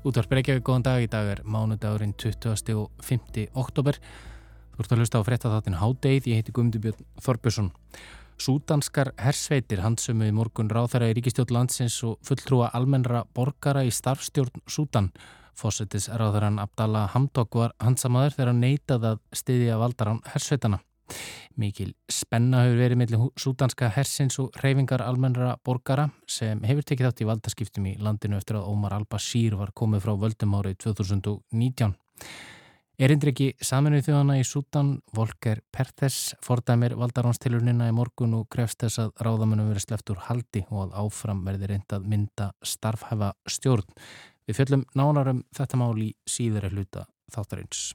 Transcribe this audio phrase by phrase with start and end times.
[0.00, 1.02] Útvarp Reykjavík, góðan dag.
[1.04, 2.72] Í dag er mánudagurinn 20.
[2.72, 3.42] og 5.
[3.52, 3.98] oktober.
[4.72, 6.28] Þú ert að hlusta á fréttatháttin Hádeið.
[6.30, 7.68] Ég heiti Guðmundur Þorbjörnsson.
[8.40, 15.12] Súdanskar hersveitir handsumuði morgun ráþæra í ríkistjórn landsins og fulltrúa almennra borgara í starfstjórn Súdan.
[15.52, 20.80] Fossetis ráþæran Abdallah Hamdok var hansamaður þegar hann neitað að styðja valdaran hersveitana.
[21.60, 27.24] Mikil spenna hefur verið mellir súdanska hersins og reyfingar almennra borgara sem hefur tekið þátt
[27.24, 31.94] í valdaskiptum í landinu eftir að Ómar al-Bashir var komið frá völdum árið 2019.
[33.00, 39.14] Erindriki saminuð þjóðana í Súdan, Volker Perthes, fordæmir valdaránstilurnina í morgun og krefst þess að
[39.24, 43.88] ráðamennum verið sleppt úr haldi og að áfram verði reyndað mynda starfhæfa stjórn.
[44.44, 47.94] Við fjöllum nánarum þetta mál í síðara hluta þáttarins.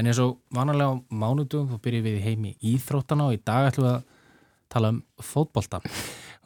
[0.00, 3.84] En eins og vanalega á mánudum þá byrjum við heimi íþróttana og í dag ætlum
[3.84, 4.04] við að
[4.72, 5.80] tala um fótbolta.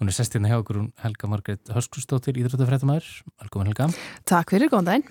[0.00, 3.12] Hún er sestinn hérna hjá okkur hún Helga Margret Hörskustóttir, íþróttafrættamæður.
[3.44, 3.86] Velkomin Helga.
[4.27, 5.06] Takk fyrir, góðan daginn.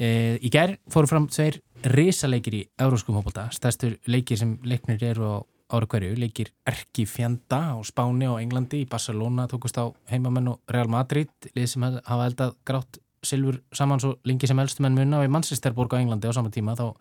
[0.00, 0.08] E,
[0.40, 1.60] í gerð fóru fram tveir
[1.92, 3.50] risaleikir í Euróskum fótbolta.
[3.52, 5.36] Stærstur leikir sem leiknir eru á
[5.76, 6.16] ára hverju.
[6.16, 8.86] Leikir Erki Fjanda á Spáni og Englandi.
[8.86, 11.36] Í Barcelona tókust á heimamenn og Real Madrid.
[11.52, 16.00] Lið sem hafa eldað grátt silfur saman svo lengi sem elstumenn munna í Manchesterborg á
[16.00, 16.94] Englandi á sama tíma þá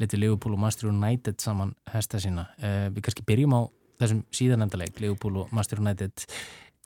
[0.00, 2.48] letið Liverpool og Master United saman hesta sína.
[2.60, 3.60] Uh, við kannski byrjum á
[4.00, 6.26] þessum síðanemdaleg, Liverpool og Master United.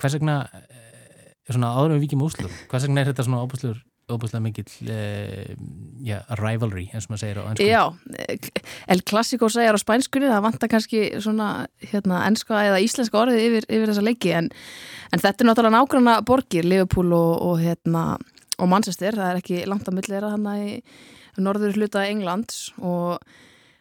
[0.00, 4.42] Hvers vegna, uh, svona áður við vikið múslur, hvers vegna er þetta svona óbúslur, óbúslega
[4.44, 5.54] mikill uh,
[6.04, 7.68] ja, rivalry, eins og maður segir á ennsku?
[7.70, 7.82] Já,
[8.92, 11.48] El Clasico segjar á spænskunni, það vantar kannski svona
[11.86, 14.50] hérna, ennska eða íslenska orðið yfir, yfir þessa leiki, en,
[15.14, 18.04] en þetta er náttúrulega nákvæmna borgir, Liverpool og, og, hérna,
[18.58, 20.66] og Manchester, það er ekki langt að millera hann að
[21.42, 23.22] norður hluta Englands og,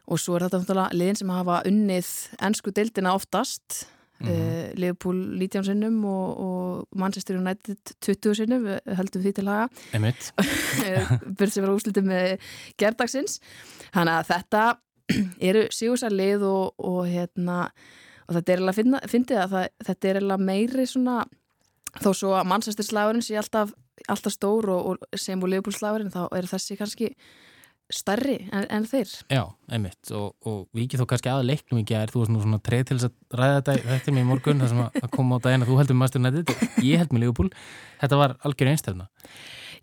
[0.08, 3.86] og svo er þetta liðin sem hafa unnið ennsku deildina oftast
[4.19, 4.31] mm -hmm.
[4.31, 9.68] uh, Liverpool 19 sinnum og, og Manchester United 20 sinnum, heldum því til haga.
[11.38, 12.38] Byrjum sem var úslitið með
[12.78, 13.40] gerdagsins
[13.94, 14.78] þannig að þetta
[15.50, 17.72] eru sígursar lið og, og hérna
[18.28, 21.24] og þetta er alveg að fyndið að það, þetta er alveg meiri svona
[22.02, 23.74] þó svo að Manchester slagurinn sé alltaf
[24.09, 27.11] alltaf stór og, og sem úr leifbúlslagurinn þá er þessi kannski
[27.93, 29.11] starri en, en þeir.
[29.29, 30.11] Já, einmitt.
[30.15, 32.97] Og, og við ekki þó kannski að leiknum að er þú svona, svona treð til
[32.97, 35.71] þess að ræða þetta þetta með í morgun, það sem að koma á daginn að
[35.71, 36.53] þú heldur United.
[36.53, 37.49] Og ég held með leifbúl
[37.99, 39.09] þetta var algjör einstöfna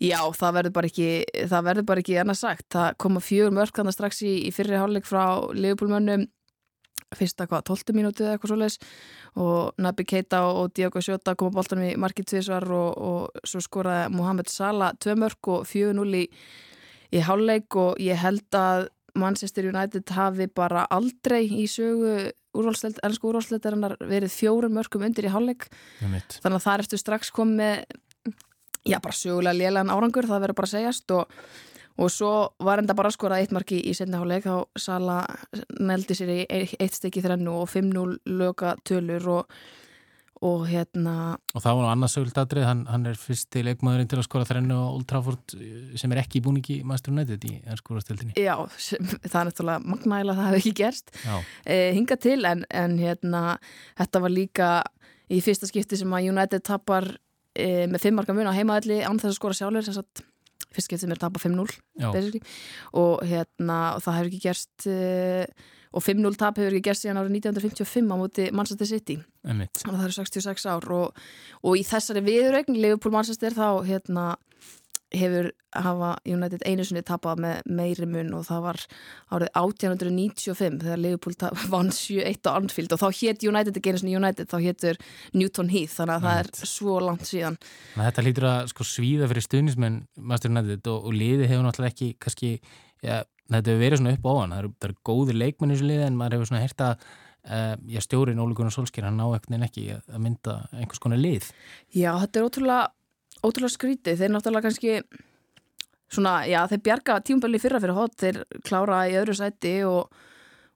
[0.01, 1.09] Já, það verður bara ekki
[1.51, 4.79] það verður bara ekki annars sagt, það koma fjögur mörg þannig strax í, í fyrri
[4.81, 6.25] hálfleik frá leifbúlmönnum
[7.17, 8.79] fyrsta hvað, 12 mínútið eða eitthvað svoleiðis.
[9.41, 14.11] Og Nabi Keita og Diogo Sjóta koma bóltanum í markið tvísvar og, og svo skoraði
[14.17, 16.25] Mohamed Salah tvö mörg og 4-0 í,
[17.15, 23.97] í háluleik og ég held að Manchester United hafi bara aldrei í sögu ennsku úrvalsleitarinnar
[24.11, 25.69] verið fjórum mörgum undir í háluleik
[26.01, 27.85] þannig að það ertu strax komið
[28.85, 31.11] já bara sögulega lélan árangur það verður bara að segjast.
[31.15, 31.29] Og
[32.01, 32.31] og svo
[32.65, 35.21] var enda bara að skora eitt marki í setniháleik þá Sala
[35.81, 39.57] neldi sér í eitt stykki þrennu og 5-0 löka tölur og,
[40.47, 41.15] og hérna
[41.53, 44.87] og þá var annars söguldatrið, hann, hann er fyrsti leikmaðurinn til að skora þrennu á
[44.89, 45.57] Old Trafford
[46.01, 48.57] sem er ekki í búningi Master United í ennskórastildinni Já,
[49.29, 51.13] það er náttúrulega magnæla það hefði ekki gerst.
[51.67, 53.45] Eh, hinga til en, en hérna
[54.01, 54.71] þetta var líka
[55.31, 57.13] í fyrsta skipti sem að United tapar
[57.55, 60.29] eh, með 5 marka mun á heimaðalli án þess að skora sjálfur þess að
[60.75, 61.77] fyrst getur sem er tapa 5-0
[63.01, 65.45] og hérna og það hefur ekki gerst uh,
[65.91, 69.17] og 5-0 tap hefur ekki gerst síðan árið 1955 á móti Manchester City.
[69.83, 71.25] Þannig að það eru 66 ár og,
[71.67, 74.27] og í þessari viðrögn Liverpool Manchester þá hérna
[75.15, 78.81] hefur hafa United einu sinni tapað með meiri mun og það var
[79.35, 81.37] árið 1895 þegar Liverpool
[81.75, 85.01] vann 7-1 á Anfield og þá hétt United ekki einu sinni United, þá héttur
[85.37, 87.59] Newton Heath þannig að það er svo langt síðan.
[87.97, 92.13] Þetta lítur að sko, svíða fyrir stuðnismenn Master United og, og liði hefur náttúrulega ekki
[92.23, 92.53] kannski,
[93.07, 95.79] ja, þetta hefur verið svona upp á hann, það eru, það eru góðir leikmenn í
[95.79, 96.95] þessu liði en maður hefur svona hérta
[97.41, 101.47] Uh, já, stjórin Óli Gunnar Solskjær, hann ná ekkert ekki að mynda einhvers konar lið.
[101.89, 102.83] Já, þetta er ótrúlega
[103.45, 104.99] ótrúlega skrítið, þeir náttúrulega kannski
[106.11, 110.11] svona, já, þeir bjarga tíumböli fyrra fyrir hot, þeir klára í öðru sæti og,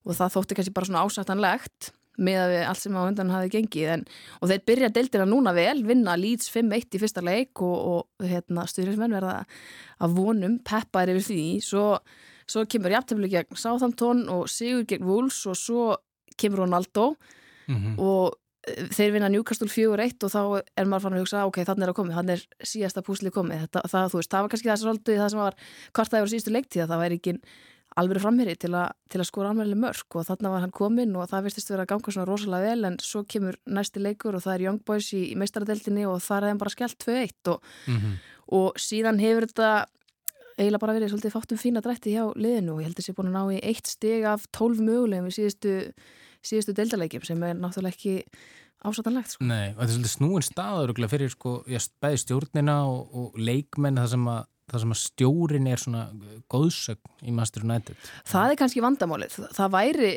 [0.04, 3.50] og það þótti kannski bara svona ásættanlegt með að við allt sem á undan hafi
[3.56, 3.88] gengið.
[3.96, 4.04] En,
[4.38, 8.68] og þeir byrja deildina núna vel, vinna Leeds 5-1 í fyrsta leik og, og hérna,
[8.70, 9.40] stuðnismenn verða
[9.98, 11.88] að vonum peppar yfir því, svo,
[12.46, 15.88] svo kemur jafntefnileg gegn Southampton og Sigur gegn Wolves og svo
[16.38, 17.14] kemur Ronaldo
[17.66, 17.98] mm -hmm.
[17.98, 18.38] og
[18.94, 20.40] þeir vinna Newcastle 4-1 og þá
[20.80, 23.66] er maður fann að hugsa ok, þannig er að komið, þannig er síðasta púsli komið
[23.66, 25.56] þetta, það, veist, það var kannski það sem svolítið það sem var
[25.98, 27.36] hvart það var síðustu leiktíða, það væri ekki
[28.00, 28.74] alveg framherri til,
[29.12, 31.90] til að skora alveg mörg og þannig var hann kominn og það virtist verið að
[31.92, 35.20] ganga svona rosalega vel en svo kemur næsti leikur og það er Young Boys í,
[35.30, 38.16] í meistaradeltinni og það er þeim bara skellt 2-1 og, mm -hmm.
[38.58, 39.70] og síðan hefur þetta
[40.58, 43.16] eiginlega bara verið svolítið fátum fína drætti hjá liðinu og ég held að það sé
[43.16, 45.74] búin að ná í eitt steg af tólf mögulegum í síðustu,
[46.44, 48.14] síðustu deildalegjum sem er náttúrulega ekki
[48.84, 49.34] ásætanlegt.
[49.34, 49.46] Sko.
[49.48, 51.54] Nei, þetta er svolítið snúin staður fyrir sko,
[52.04, 54.42] bæði stjórnina og, og leikmenn það sem að
[54.72, 56.02] það sem að stjórin er svona
[56.52, 57.98] góðsögn í Master United.
[58.30, 59.34] Það er kannski vandamálið.
[59.52, 60.12] Það væri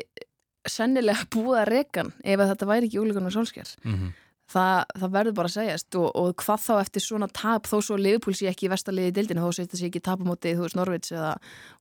[0.68, 3.74] sennilega búið að rekan ef þetta væri ekki úrleikunum solskjær.
[3.84, 4.16] Mm -hmm
[4.52, 7.98] það, það verður bara að segjast og, og hvað þá eftir svona tap þó svo
[8.00, 10.78] Liverpool sé ekki í vestarliði í dildinu þó þetta sé ekki tapamóti í þú veist
[10.78, 11.34] Norvids eða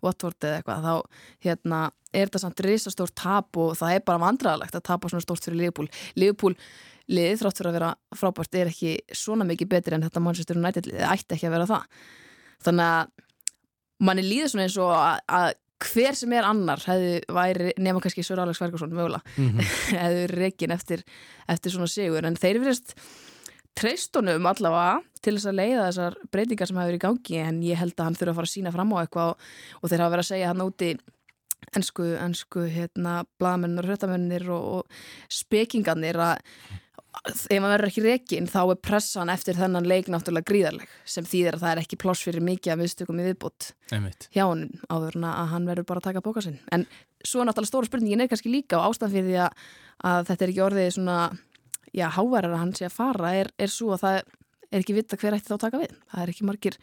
[0.06, 1.82] Watford eða eitthvað þá hérna,
[2.12, 5.62] er þetta samt risastórt tap og það er bara vandraðalegt að tapa svona stórt fyrir
[5.62, 5.88] Liverpool.
[6.20, 6.58] Liverpool
[7.08, 10.24] liðið þrátt fyrir að vera frábært er ekki svona mikið betri en þetta
[10.58, 12.04] United liðið ætti ekki að vera það.
[12.68, 13.24] Þannig að
[14.08, 18.42] manni líður svona eins og að hver sem er annar hefði væri, nema kannski Sör
[18.42, 19.74] Alex Ferguson mögulega, mm -hmm.
[20.04, 21.04] hefði reygin eftir,
[21.48, 22.96] eftir svona sigur, en þeir verist
[23.78, 27.94] treystunum allavega til þess að leiða þessar breytingar sem hefur í gangi en ég held
[27.98, 29.38] að hann þurfa að fara að sína fram á eitthvað og,
[29.82, 30.90] og þeir hafa verið að segja hann úti
[31.76, 34.84] ennsku, ennsku hérna, blamennur, hrettamennir og, og
[35.30, 36.38] spekingarnir að
[37.26, 41.58] ef maður verður ekki reygin þá er pressan eftir þennan leik náttúrulega gríðarleg sem þýðir
[41.58, 43.70] að það er ekki pláss fyrir mikið að viðstökum í viðbútt
[44.36, 46.60] hjá hann áður að hann verður bara að taka bóka sinn.
[46.72, 46.86] En
[47.24, 49.68] svo náttúrulega stóra spurningin er kannski líka á ástæðan fyrir því að,
[50.12, 51.20] að þetta er ekki orðið svona,
[51.92, 55.20] já, háverðar að hann sé að fara er, er svo að það er ekki vita
[55.20, 55.96] hver ætti þá að taka við?
[56.12, 56.80] Það er ekki margir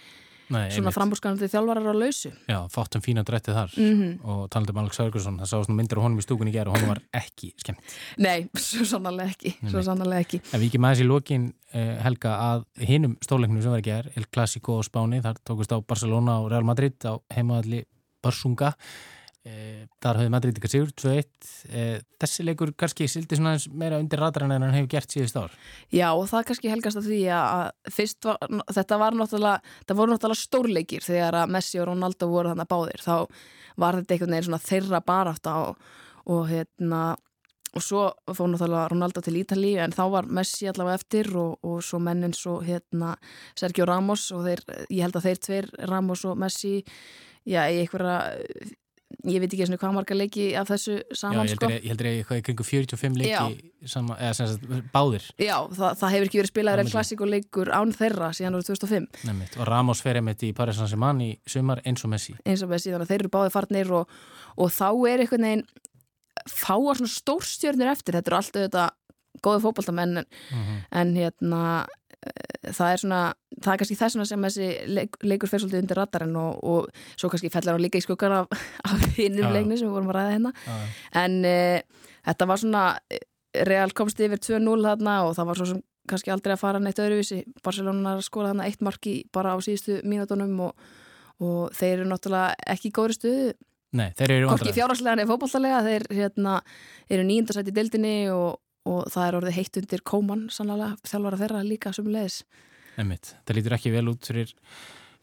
[0.53, 2.31] Nei, svona frambúrskanandi þjálfarar á lausu.
[2.51, 3.77] Já, fátum fína drættið þar.
[3.79, 4.13] Mm -hmm.
[4.25, 6.93] og talandum Alex Ferguson, það sást nú myndir á honum í stúkunni gera og honum
[6.93, 7.81] var ekki skemmt.
[8.19, 10.41] Nei, svo sannarlega ekki, ekki.
[10.53, 14.11] En við ekki með þessi lókin eh, Helga að hinnum stóleiknum sem var ekki er
[14.17, 17.85] El Clásico á Spáni, þar tókust á Barcelona og Real Madrid á heimaðalli
[18.23, 18.75] Barsunga
[19.45, 21.83] þar hafði Madrid ykkar sigur 2-1 e,
[22.23, 25.57] þessi leikur kannski sildi svona meira undir radarann en hann hefur gert síðust ár.
[25.93, 30.15] Já og það kannski helgast að því að fyrst var, þetta var náttúrulega þetta voru
[30.15, 33.05] náttúrulega stórleikir þegar að Messi og Ronaldo voru þannig að báðir.
[33.05, 35.57] Þá var þetta einhvern veginn svona þeirra barátt á
[36.25, 37.03] og hérna
[37.75, 41.83] og svo fóð náttúrulega Ronaldo til Ítali en þá var Messi allavega eftir og, og
[41.85, 43.13] svo mennin svo hérna
[43.59, 46.79] Sergio Ramos og þeir, ég held að þeir tveir Ramos og Messi
[47.45, 48.17] já, í einhverja
[49.29, 52.35] ég veit ekki hvað marga leiki af þessu saman Já, ég heldur sko.
[52.35, 56.41] ég í kringu 45 leiki sama, eða sem sagt báðir Já, það, það hefur ekki
[56.41, 59.57] verið spilaður klassíkuleikur án þeirra síðan árið 2005 Nefnitt.
[59.59, 62.93] og Ramos fer einmitt í Paris Saint-Germain í sumar eins og Messi eins og Messi,
[62.93, 64.21] þannig að þeir eru báðið farnir og,
[64.57, 65.67] og þá er einhvern veginn
[66.51, 68.89] fáar svona stórstjörnir eftir þetta eru alltaf þetta
[69.45, 70.65] góði fókbaltamenn en, mhm.
[70.65, 70.81] -huh.
[71.01, 71.63] en hérna
[72.73, 73.21] það er svona,
[73.61, 77.31] það er kannski þess sem þessi leik, leikur fer svolítið undir radarinn og, og svo
[77.33, 80.35] kannski fellar hann líka í skuggan af, af hinnum leikni sem við vorum að ræða
[80.37, 80.55] hérna.
[80.67, 80.79] Ja.
[81.25, 81.57] en e,
[82.31, 82.85] þetta var svona
[83.55, 86.99] Real komst yfir 2-0 þarna og það var svo sem kannski aldrei að fara neitt
[87.01, 87.45] öðruvísi.
[87.65, 90.89] Barcelona skóla þarna eitt marki bara á síðustu mínutunum og,
[91.39, 93.55] og þeir eru náttúrulega ekki í góðri stuðu
[93.95, 96.57] Nei, þeir eru Korki fjárhagslega nefn fókbaltalega, þeir hérna,
[97.13, 101.65] eru nýjundarsætt í deildinni og, og það er orðið heitt undir kóman sannlega þjálfara þeirra
[101.67, 102.43] líka sem leðis
[103.01, 104.53] Emmitt, það lítur ekki vel út fyrir,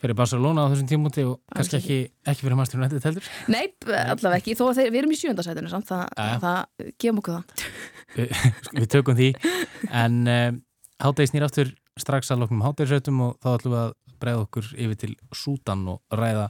[0.01, 3.29] fyrir Barcelona á þessum tímúti og kannski ekki, ekki fyrir Master United heldur.
[3.51, 6.35] Nei, allavega ekki, þó að þeir, við erum í sjöndasætinu samt, það, ja.
[6.43, 8.43] það gefum okkur það.
[8.75, 9.31] Við tökum því.
[9.87, 10.61] En uh, eh,
[11.05, 15.03] hátegi snýr aftur strax að loknum hátegisautum og þá ætlum við að bregða okkur yfir
[15.05, 16.47] til Sútan og ræða,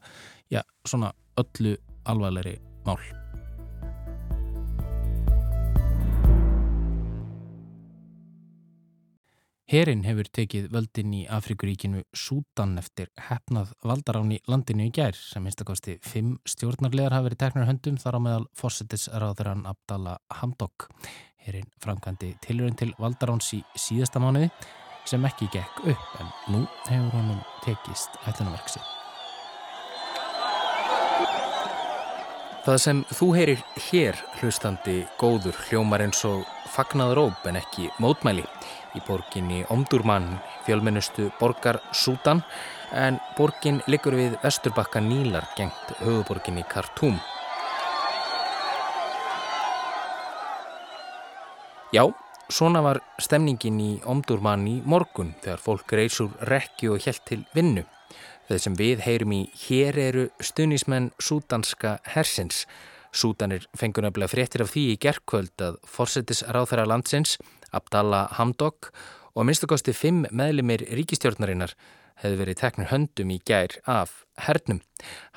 [0.51, 1.77] já, svona öllu
[2.09, 3.20] alvarleiri mál
[9.71, 15.47] Herin hefur tekið völdin í Afrikuríkinu Sútan eftir hefnað valdarán í landinu í gær sem
[15.47, 20.89] einstakosti fimm stjórnarlegar hafi verið teknar höndum þar á meðal fórsetisráðurann Abdallah Hamdok.
[21.47, 24.51] Herin framkvæmdi tilurinn til valdaráns í síðasta mánuði
[25.07, 28.83] sem ekki gekk upp en nú hefur honum tekist ætlunarverksi.
[32.67, 38.45] Það sem þú heyrir hér hlustandi góður hljómar eins og fagnaðróp en ekki mótmæli
[38.95, 40.27] í borginni Omdurman,
[40.65, 42.43] fjölmennustu borgar Sútan,
[42.91, 47.19] en borgin liggur við vesturbakka Nílar gengt höfuborginni Khartoum.
[51.91, 52.05] Já,
[52.47, 57.83] svona var stemningin í Omdurman í morgun þegar fólk reysur rekki og helt til vinnu.
[58.47, 62.65] Þeir sem við heyrum í hér eru stunismenn sútanska hersins
[63.11, 67.37] Súdanir fengur nefnilega fréttir af því í gerðkvöld að forsetis ráþæra landsins,
[67.75, 68.91] Abdallah Hamdok
[69.35, 71.75] og minnstakosti fimm meðlimir ríkistjórnarinnar
[72.21, 74.13] hefði verið teknir höndum í gær af
[74.45, 74.81] hernum.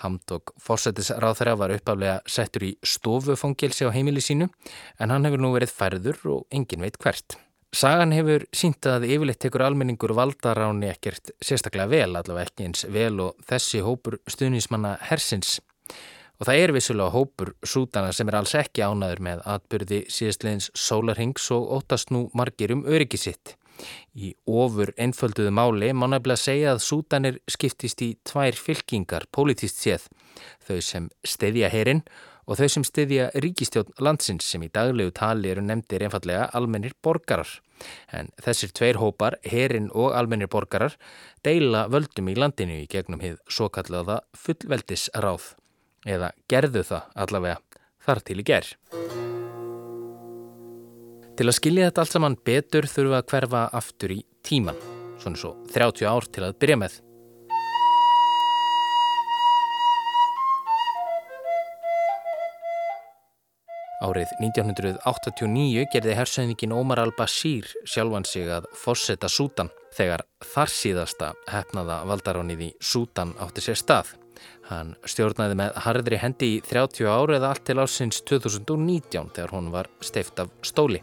[0.02, 4.50] Hamdok fórsetisráþara var uppaflega settur í stofufangilsi á heimili sínu
[4.98, 7.38] en hann hefur nú verið færður og engin veit hvert.
[7.74, 13.16] Sagan hefur sínt að yfirleitt tekur almenningur valdaráni ekkert sérstaklega vel, allavega ekki eins vel
[13.24, 15.56] og þessi hópur stuðnismanna hersins.
[16.40, 21.46] Og það er vissulega hópur sútana sem er alls ekki ánaður með atbyrði síðastleins sólarhengs
[21.54, 23.54] og óttast nú margir um öryggisitt.
[24.14, 30.06] Í ofur einfölduðu máli má nefnilega segja að Sútanir skiptist í tvær fylkingar pólitíst séð,
[30.66, 32.04] þau sem stedja herin
[32.46, 37.50] og þau sem stedja ríkistjón landsins sem í daglegu tali eru nefndir einfallega almennir borgarar.
[38.14, 40.94] En þessir tveir hópar, herin og almennir borgarar,
[41.42, 45.54] deila völdum í landinu í gegnum hið svo kallaða fullveldisráð
[46.04, 48.74] eða gerðu það allavega þar til í gerð.
[51.34, 54.78] Til að skilja þetta allt saman betur við að hverfa aftur í tíman,
[55.18, 57.00] svona svo 30 ár til að byrja með.
[64.04, 72.02] Árið 1989 gerði hersauðingin Ómar al-Bashir sjálfan sig að fórseta Sútan þegar þar síðasta hefnaða
[72.10, 74.12] valdaránið í Sútan átti sér stað.
[74.68, 79.90] Hann stjórnaði með harðri hendi í 30 árið allt til ásins 2019 þegar hún var
[80.04, 81.02] steift af stóli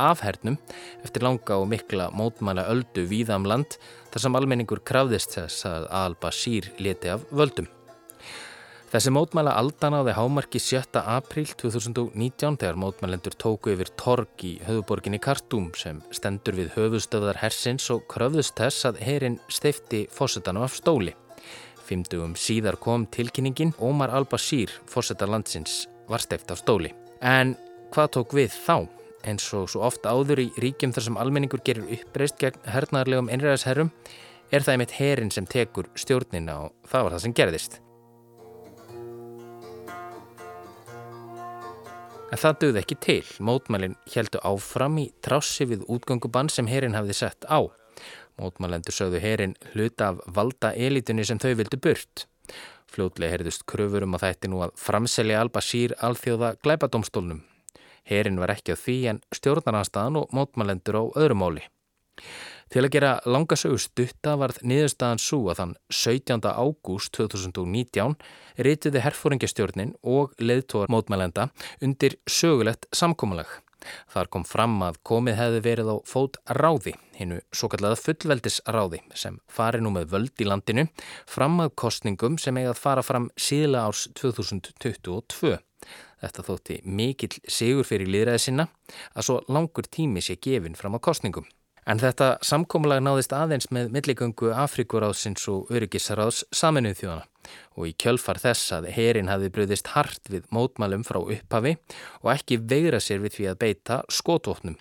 [0.00, 0.56] afhernum
[1.04, 3.76] eftir langa og mikla mótmæla öldu víðam um land
[4.12, 7.68] þar sem almenningur krafðist þess að Al-Bashir leti af völdum.
[8.92, 11.00] Þessi mótmæla aldan áði hámarki 7.
[11.00, 17.88] apríl 2019 þegar mótmælendur tóku yfir torg í höfuborginni Kartúm sem stendur við höfustöðar hersins
[17.94, 21.16] og kröfðust þess að herin steifti fósettanum af stóli.
[21.92, 26.94] Fymdugum síðar kom tilkynningin Ómar Al-Bashir, fósettar landsins, var steift af stóli.
[27.20, 27.52] En
[27.92, 28.88] hvað tók við þá?
[29.22, 33.92] eins og svo ofta áður í ríkjum þar sem almenningur gerir uppreist gegn hernaðarlegum einræðisherrum
[34.52, 37.78] er það einmitt herin sem tekur stjórnina og það var það sem gerðist.
[42.32, 43.22] En það döði ekki til.
[43.44, 47.60] Mótmælinn heldu áfram í trássi við útgöngubann sem herin hafði sett á.
[48.40, 52.26] Mótmælendur sögðu herin hluta af valda elitunni sem þau vildu burt.
[52.92, 57.42] Fljótlega herðust kröfur um að þetta nú að framselja Al-Bashir alþjóða glæpadómstólnum
[58.08, 61.62] Herin var ekki á því en stjórnarnanstaðan og mótmælendur á öðrumáli.
[62.72, 66.40] Til að gera langasögu stutta varð niðurstaðan svo að þann 17.
[66.48, 68.16] ágúst 2019
[68.66, 71.50] reytiði herfóringastjórnin og leðtóar mótmælenda
[71.84, 73.60] undir sögulegt samkómalag.
[74.12, 79.38] Þar kom fram að komið hefði verið á fót ráði, hinnu svo kallaða fullveldisráði sem
[79.50, 80.86] fari nú með völd í landinu
[81.30, 85.56] fram að kostningum sem eigað fara fram síðla árs 2022.
[86.22, 88.68] Þetta þótti mikill sigur fyrir liðræði sinna
[89.16, 91.48] að svo langur tími sé gefin fram á kostningum.
[91.82, 97.26] En þetta samkómulag náðist aðeins með milligöngu Afrikuráðsins og Öryggisráðs saminuð þjóðana
[97.74, 101.74] og í kjölfar þess að herin hafi bröðist hart við mótmælum frá upphafi
[102.22, 104.78] og ekki veira sér við því að beita skotóknum.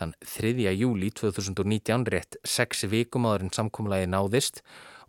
[0.00, 0.54] Þann 3.
[0.72, 4.62] júli 2019 rétt 6 vikum áður en samkómulagi náðist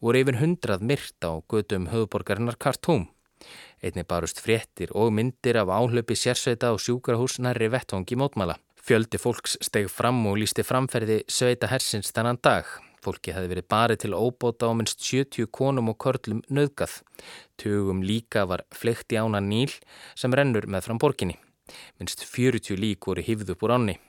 [0.04, 3.08] voru yfir 100 myrt á gödum höfuborgarinnar Kartóm.
[3.80, 8.60] Einni barust fréttir og myndir af áhlaupi sérsveita og sjúkrahús nærri vettvangi mótmæla.
[8.90, 12.66] Fjöldi fólks steg fram og lísti framferði sveita hersins þannan dag.
[13.06, 16.96] Fólki hefði verið barið til óbóta á minnst 70 konum og körlum nöðgað.
[17.62, 19.70] Tugum líka var flekti ána níl
[20.18, 21.38] sem rennur með fram borginni.
[22.02, 24.00] Minnst 40 lík voru hifð upp úr ánni.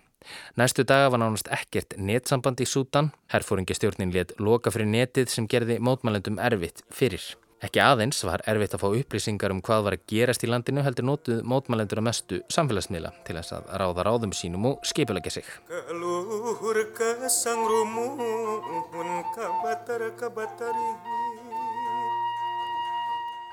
[0.56, 3.12] Næstu daga var nánast ekkert netsamband í Sútan.
[3.36, 7.20] Herfóringastjórnin let loka fyrir netið sem gerði mótmælendum erfitt fyrir.
[7.60, 11.04] Ekki aðeins var erfitt að fá upplýsingar um hvað var að gerast í landinu heldur
[11.04, 15.50] nótuð mótmælendur að mestu samfélagsmiðla til þess að ráða ráðum sínum og skipilegja sig.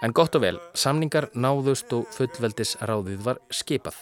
[0.08, 4.00] En gott og vel, samningar náðust og fullveldis ráðið var skipað.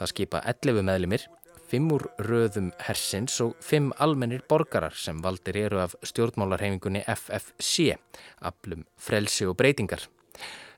[0.00, 1.28] Það skipa 11 meðlimir
[1.74, 7.96] fimm úr röðum hersins og fimm almennir borgarar sem valdir eru af stjórnmálarhefingunni FFC,
[8.38, 10.04] aflum frelsi og breytingar.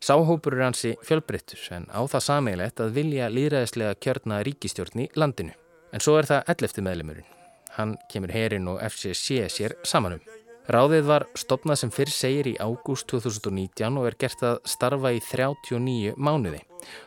[0.00, 5.53] Sáhópur er hansi fjölbreyttur en á það sameigilegt að vilja líðræðislega kjörna ríkistjórn í landinu.
[5.93, 6.87] En svo er það 11.
[6.88, 7.31] meðlemurinn.
[7.76, 10.25] Hann kemur herin og FCC sér samanum.
[10.66, 15.20] Ráðið var stopnað sem fyrr segir í ágúst 2019 og er gert að starfa í
[15.23, 16.58] 39 mánuði.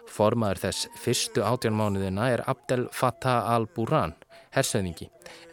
[0.08, 4.16] Formaður þess fyrstu átjón mánuðina er Abdel Fattah al-Buran,
[4.56, 5.10] hersöðingi,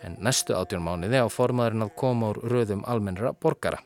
[0.06, 3.82] en næstu átjón mánuði á formaðurinn að koma úr röðum almennra borgara.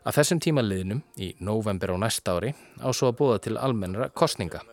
[0.00, 4.64] Að þessum tímaliðnum, í november á næsta ári, á svo að búa til almennra kostninga.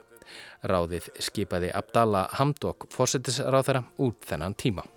[0.64, 4.88] Ráðið skipaði Abdallah Hamdok fósettisráðara út þennan tíma.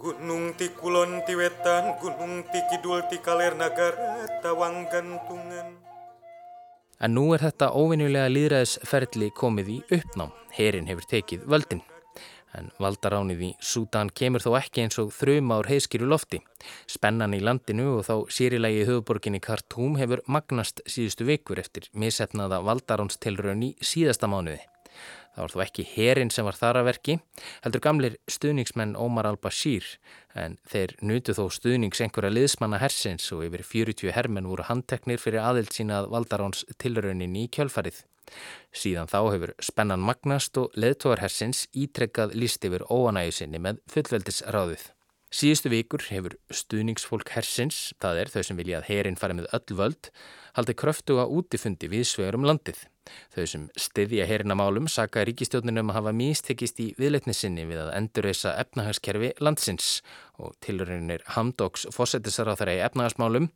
[0.00, 5.76] Gunung ti kulon ti wetan, gunung ti kidul ti kaler nagara, tawang gantungan.
[7.00, 10.32] En nú er þetta óvinnulega líðræðisferðli komið í uppnám.
[10.56, 11.84] Herin hefur tekið völdin.
[12.56, 16.40] En valdaránið í Súdan kemur þó ekki eins og þrjum ár heiskýru lofti.
[16.88, 23.68] Spennan í landinu og þá sérilegi höfuborginni Khartoum hefur magnast síðustu vikur eftir misefnaða valdaránstilraun
[23.68, 24.64] í síðasta mánuði.
[25.30, 27.16] Það var þó ekki herin sem var þar að verki,
[27.64, 29.86] heldur gamlir stuðningsmenn Omar al-Bashir
[30.34, 35.44] en þeir nutu þó stuðnings einhverja liðsmanna hersins og yfir 40 hermenn voru handteknir fyrir
[35.46, 38.04] aðild sínað valdaráns tilraunin í kjölfarið.
[38.74, 44.90] Síðan þá hefur spennan magnast og leðtóar hersins ítrekkað líst yfir óanægu sinni með fullveldisráðið.
[45.30, 49.76] Síðustu vikur hefur stuðningsfólk hersins, það er þau sem vilja að herin fari með öll
[49.78, 50.08] völd,
[50.56, 52.80] haldi kröftuga útifundi við svegur um landið.
[53.30, 58.56] Þau sem styðja herina málum saka ríkistjóninum að hafa místekist í viðleitnisinni við að endurreysa
[58.64, 60.00] efnahagskerfi landsins
[60.42, 63.46] og tilurinnir Hamdóks fósettisar á þeirra í efnahagsmálum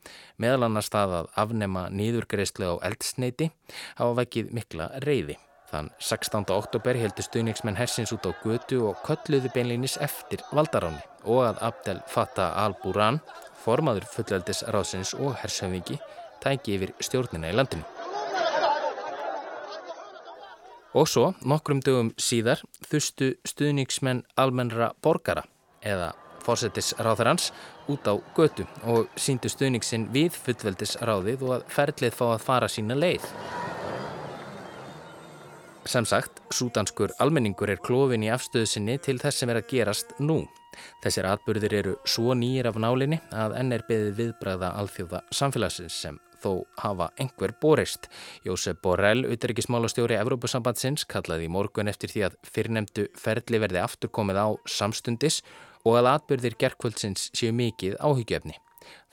[0.43, 3.51] meðal annars það að afnema nýðurgreyslu á eldsneiti
[3.99, 5.39] hafa vækið mikla reyði.
[5.75, 6.45] Þann 16.
[6.55, 11.97] oktober heldur stuðningsmenn hersins út á götu og kölluði beinleinis eftir valdaráni og að Abdel
[12.07, 13.19] Fattah al-Buran,
[13.65, 15.99] formaður fullaldis ráðsins og hershöfingi,
[16.45, 17.83] tæki yfir stjórnina í landinu.
[20.95, 25.43] Og svo, nokkrum dögum síðar, þustu stuðningsmenn almennra borgara
[25.83, 26.13] eða
[26.47, 27.51] fórsetisráðarans
[27.91, 32.95] út á götu og síndu stuðningsinn við fullveldisráðið og að ferlið fá að fara sína
[32.95, 33.33] leið.
[35.85, 40.39] Sem sagt, súdanskur almenningur er klófin í afstöðusinni til þess sem er að gerast nú.
[41.05, 46.17] Þessir atbyrðir eru svo nýjir af nálinni að enn er beðið viðbræða alþjóða samfélagsins sem
[46.41, 48.09] þó hafa einhver borist.
[48.49, 54.49] Jósef Borrell, auðverkismálastjóri Evrópusambandsins, kallaði í morgun eftir því að fyrrnemdu ferli verði afturkomið á
[54.65, 55.43] samstundis
[55.85, 58.57] og að atbyrðir gerðkvöldsins séu mikið áhyggjöfni.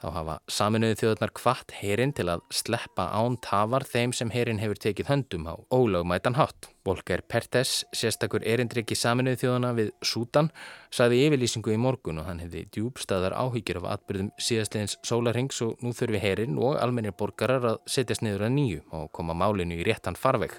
[0.01, 4.79] Þá hafa saminuðu þjóðunar kvart herin til að sleppa án tafar þeim sem herin hefur
[4.81, 6.71] tekið höndum á ólögmætan hátt.
[6.81, 10.49] Volker Pertes, sérstakur erindriki saminuðu þjóðuna við Sútan,
[10.89, 15.93] saði yfirlýsingu í morgun og hann hefði djúbstæðar áhyggjur af atbyrðum síðastlegins sólarhengs og nú
[15.93, 20.17] þurfi herin og almennir borgarar að setjast niður að nýju og koma málinu í réttan
[20.17, 20.57] farveg.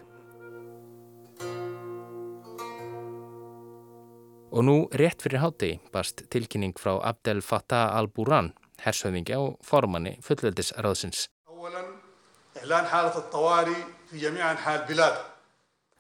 [4.55, 8.53] Og nú rétt fyrir hátegi bast tilkynning frá Abdel Fattah al-Buran
[8.85, 11.29] hershöfingja og formanni fullveldisraðsins.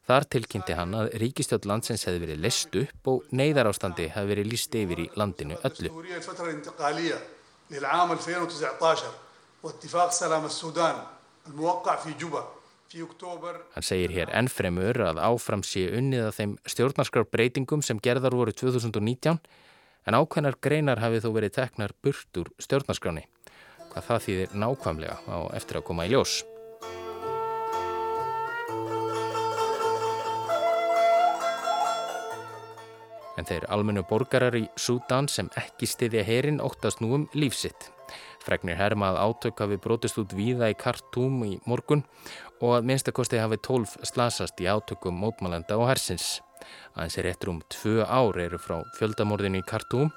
[0.02, 4.48] Þar tilkynnti hann að ríkistjótt landsins hefði verið list upp og neyðar ástandi hefði verið
[4.50, 5.92] líst yfir í landinu öllu.
[13.72, 19.38] Hann segir hér ennfremur að áfram sé unnið að þeim stjórnarskrarbreytingum sem gerðar voru 2019
[20.06, 23.26] en ákveðnar greinar hafi þó verið teknar burt úr stjórnarskráni.
[23.92, 26.40] Hvað það þýðir nákvæmlega á eftir að koma í ljós.
[33.40, 37.88] En þeir almennu borgarar í Súdan sem ekki stiðja herin óttast nú um lífsitt.
[38.42, 42.04] Fregnir herma að átök hafi brotist út víða í Kartúm í morgun
[42.60, 46.40] og að minnstakosti hafi tólf slasast í átökum mótmálenda og hersins.
[46.96, 50.11] Aðeins er réttur um tvö ár eru frá fjöldamorðinu í Khartoum,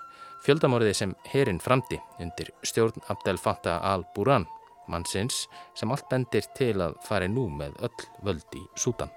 [0.46, 4.48] fjöldamorði sem herin framdi undir stjórn Abdel Fattah al-Buran,
[4.88, 9.14] mannsins sem allt bendir til að fari nú með öll völd í Sútan.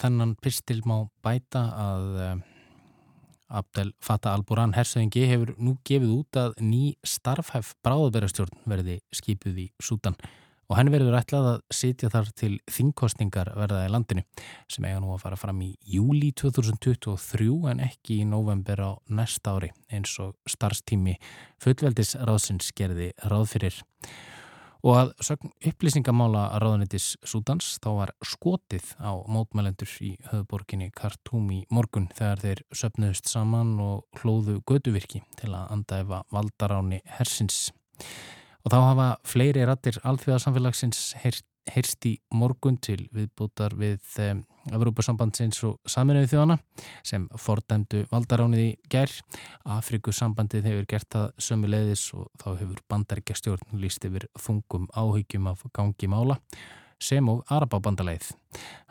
[0.00, 2.36] Þennan pistil má bæta að eh,
[3.56, 9.70] Abdel Fattah al-Buran hersöðingi hefur nú gefið út að ný starfhæf bráðberastjórn verði skipuð í
[9.82, 10.18] Sútan
[10.66, 14.24] og henni verður ætlað að sitja þar til þingkostningar verðaði landinu
[14.72, 19.54] sem eiga nú að fara fram í júli 2023 en ekki í november á næsta
[19.56, 21.16] ári eins og starfstími
[21.62, 23.78] fullveldisráðsins gerði ráð fyrir.
[24.84, 31.62] Og að sögn upplýsingamála ráðanitis Súdans þá var skotið á mótmælendur í höfuborginni Khartoum í
[31.72, 37.70] morgun þegar þeir söpnuðust saman og hlóðu göduvirki til að andæfa valdaráni hersins.
[38.66, 41.12] Og þá hafa fleiri rattir alþjóðarsamfélagsins
[41.72, 44.00] heyrst í morgun til viðbútar við
[44.74, 46.56] Evrópusambandsins og saminuði þjóðana
[47.06, 49.12] sem fordæmdu valdaránið í gær.
[49.76, 55.46] Afrikusambandið hefur gert það sömu leiðis og þá hefur bandaríkja stjórn líst yfir þungum áhyggjum
[55.52, 56.40] af gangi mála
[57.02, 58.30] sem og Arababandaleið.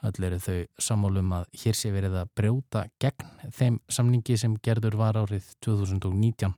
[0.06, 5.00] Öll eru þau sammálum að hér sé verið að brjóta gegn þeim samningi sem gerður
[5.02, 6.54] var árið 2019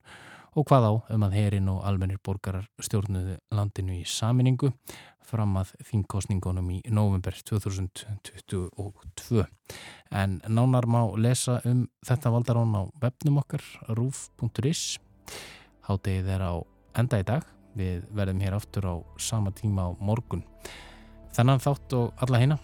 [0.57, 4.71] og hvað á um að herin og almennir borgarar stjórnuðu landinu í saminningu
[5.27, 9.43] fram að þingkostningunum í november 2022.
[10.15, 14.97] En nánar má lesa um þetta valdarón á webnum okkar roof.is.
[15.85, 16.53] Háttegið er á
[16.97, 17.43] enda í dag.
[17.77, 20.43] Við verðum hér aftur á sama tíma á morgun.
[21.35, 22.57] Þennan þátt og alla hérna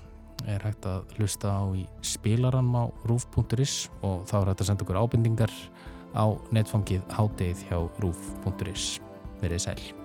[0.50, 4.88] er hægt að hlusta á í spilaran á roof.is og þá er hægt að senda
[4.88, 5.54] okkur ábendingar
[6.14, 8.96] á netfangið háttegið hjá roof.is.
[9.42, 10.03] Verðið sæl.